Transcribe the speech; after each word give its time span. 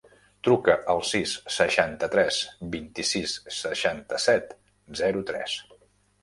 Truca 0.45 0.75
al 0.93 1.01
sis, 1.09 1.33
seixanta-tres, 1.55 2.39
vint-i-sis, 2.77 3.37
seixanta-set, 3.59 4.57
zero, 5.03 5.23
tres. 5.31 5.61